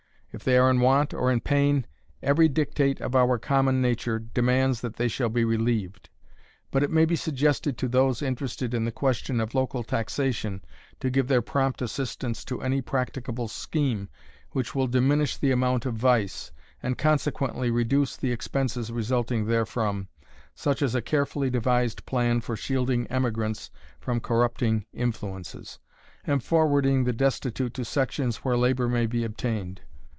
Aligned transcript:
If 0.33 0.45
they 0.45 0.57
are 0.57 0.71
in 0.71 0.79
want 0.79 1.13
or 1.13 1.29
in 1.29 1.41
pain, 1.41 1.85
every 2.23 2.47
dictate 2.47 3.01
of 3.01 3.17
our 3.17 3.37
common 3.37 3.81
nature 3.81 4.17
demands 4.17 4.79
that 4.79 4.95
they 4.95 5.09
shall 5.09 5.27
be 5.27 5.43
relieved. 5.43 6.09
But 6.71 6.83
it 6.83 6.89
may 6.89 7.03
be 7.03 7.17
suggested 7.17 7.77
to 7.79 7.89
those 7.89 8.21
interested 8.21 8.73
in 8.73 8.85
the 8.85 8.93
question 8.93 9.41
of 9.41 9.53
local 9.53 9.83
taxation 9.83 10.63
to 11.01 11.09
give 11.09 11.27
their 11.27 11.41
prompt 11.41 11.81
assistance 11.81 12.45
to 12.45 12.61
any 12.61 12.81
practicable 12.81 13.49
scheme 13.49 14.07
which 14.51 14.73
will 14.73 14.87
diminish 14.87 15.35
the 15.35 15.51
amount 15.51 15.85
of 15.85 15.95
vice, 15.95 16.53
and 16.81 16.97
consequently 16.97 17.69
reduce 17.69 18.15
the 18.15 18.31
expenses 18.31 18.89
resulting 18.89 19.45
therefrom, 19.47 20.07
such 20.55 20.81
as 20.81 20.95
a 20.95 21.01
carefully 21.01 21.49
devised 21.49 22.05
plan 22.05 22.39
for 22.39 22.55
shielding 22.55 23.05
emigrants 23.07 23.69
from 23.99 24.21
corrupting 24.21 24.85
influences, 24.93 25.77
and 26.23 26.41
forwarding 26.41 27.03
the 27.03 27.11
destitute 27.11 27.73
to 27.73 27.83
sections 27.83 28.37
where 28.37 28.55
labor 28.55 28.87
may 28.87 29.05
be 29.05 29.25
obtained. 29.25 29.81